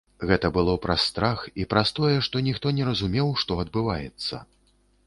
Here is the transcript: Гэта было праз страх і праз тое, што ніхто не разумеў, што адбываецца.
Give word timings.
Гэта 0.29 0.49
было 0.55 0.73
праз 0.85 1.03
страх 1.09 1.43
і 1.65 1.67
праз 1.75 1.93
тое, 2.01 2.17
што 2.29 2.45
ніхто 2.51 2.75
не 2.79 2.83
разумеў, 2.89 3.31
што 3.45 3.61
адбываецца. 3.67 4.45